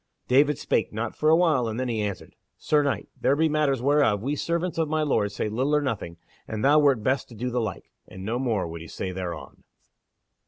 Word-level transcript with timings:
David 0.27 0.57
spake 0.57 0.91
not 0.91 1.15
for 1.15 1.29
a 1.29 1.35
while, 1.35 1.67
and 1.67 1.79
then 1.79 1.87
he 1.87 2.01
answered: 2.01 2.35
"Sir 2.57 2.81
Knight, 2.81 3.07
there 3.15 3.35
be 3.35 3.47
matters 3.47 3.83
whereof 3.83 4.23
we 4.23 4.35
servants 4.35 4.79
of 4.79 4.89
my 4.89 5.03
Lord 5.03 5.31
say 5.31 5.47
little 5.47 5.75
or 5.75 5.81
nothing, 5.83 6.17
and 6.47 6.65
thou 6.65 6.79
wert 6.79 7.03
best 7.03 7.29
to 7.29 7.35
do 7.35 7.51
the 7.51 7.61
like." 7.61 7.91
And 8.07 8.25
no 8.25 8.39
more 8.39 8.67
would 8.67 8.81
he 8.81 8.87
say 8.87 9.11
thereon. 9.11 9.63